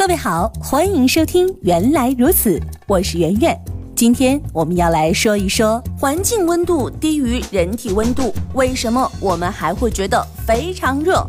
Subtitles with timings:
[0.00, 3.54] 各位好，欢迎收听《原来如此》，我是圆圆。
[3.94, 11.22] 今天我们要来说一说，环境温度低于人体温度，为什么我们还会觉得非常热？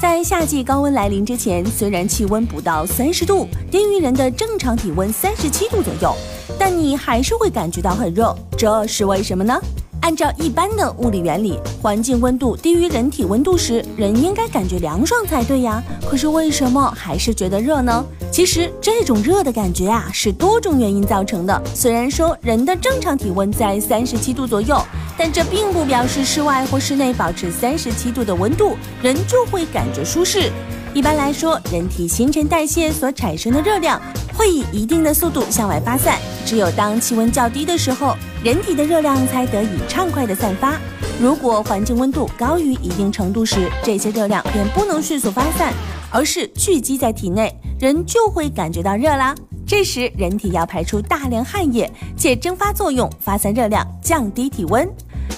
[0.00, 6.16] 在夏季高温来临之前，虽然气温不到三十度，低于人的正常体温三十七度左右，
[6.58, 9.60] 但你还是会感觉到很热，这是为什么呢？
[10.06, 15.82] 按照一般的物理原理，环境温度低于人体温度时，人应该感觉凉爽才对呀。
[16.08, 18.06] 可是为什么还是觉得热呢？
[18.30, 21.60] 其实这种热的感觉啊，是多种原因造成的。
[21.74, 24.80] 虽然说人的正常体温在三十七度左右，
[25.18, 30.52] 但这并不表示室外或室内保持三十七度的温度，人就会感觉舒适。
[30.96, 34.00] 一般来说，人体新陈代谢所产生的热量
[34.32, 36.18] 会以一定的速度向外发散。
[36.46, 40.80] 只有当气温较低的时候，人体的热量才得以畅快的散发。
[41.20, 45.70] 如果环境温度高于一定程度时，这些热量便不能迅速发散，
[46.10, 49.34] 而是聚集在体内，人就会感觉到热啦。
[49.66, 54.88] 这时，人体要排出大量汗液，且蒸发作用发散热量，降低体温。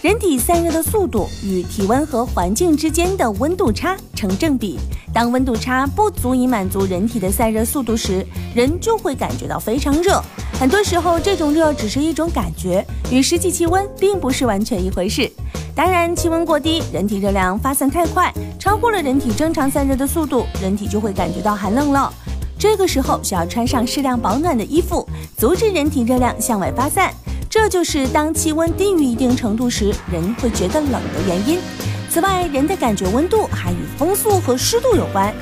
[0.03, 4.79] 人体散热的速度与体温和环境之间的温度差成正比。
[5.19, 8.25] 当温度差不足以满足人体的散热速度时，
[8.55, 10.23] 人就会感觉到非常热。
[10.61, 15.29] 很多时候，这种热只是一种感觉，与实际气温并不是完全一回事。
[15.75, 22.15] 当然，气温过低，人体热量发散太快，超过了人体正常散热的速度，人体就会感觉到寒冷了。
[22.57, 25.05] 这个时候需要穿上适量保暖的衣服，
[25.37, 27.13] 阻止人体热量向外发散。
[27.51, 31.59] 这就是当气温低于一定程度时，人会觉得冷的原因。
[32.19, 35.33] 此外，人的感觉温度还与风速和湿度有关。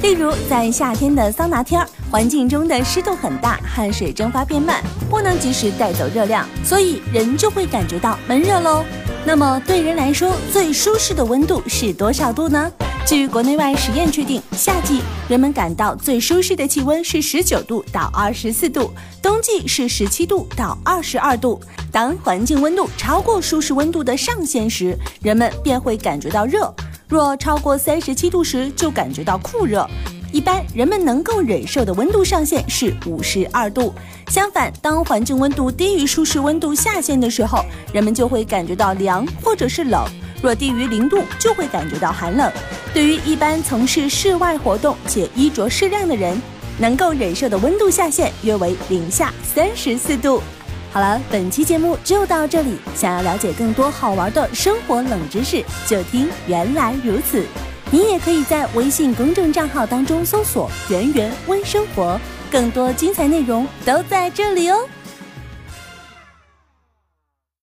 [0.00, 8.82] 例如，在夏天的桑拿天儿，环境中的湿度很大，汗水蒸发变慢，不能及时带走热量，所以人就会感觉到闷热喽。
[9.26, 12.72] 那么，对人来说，最舒适的温度是多少度呢？
[13.04, 21.60] 据国内外实验确定，夏季人们感到最舒适的气温是十九度到二十四度，冬季是十七度到二十二度。
[21.90, 26.72] 当环境温度超过舒适温度的上限时，人们便会感觉到热。
[27.08, 29.86] 若超过三十七度时，就感觉到酷热。
[30.30, 33.92] 一般人们能够忍受的温度上限是五十二度。
[34.28, 40.02] 相反，当环境温度低于舒适温度下限的时候，人们就会感觉到凉或者是冷。
[40.40, 42.50] 若低于零度，就会感觉到寒冷。
[42.94, 46.40] 对于一般从事室外活动且衣着适量的人，
[46.78, 50.42] 能够忍受的温度下限约为零下三十四度。
[50.92, 52.76] 好了，本期节目就到这里。
[52.94, 57.42] 想要了解更多好玩的生活冷知识，就听原来如此。
[57.90, 62.20] 你也可以在微信公众账号当中搜索“圆圆微生活”，
[62.52, 64.86] 更多精彩内容都在这里哦。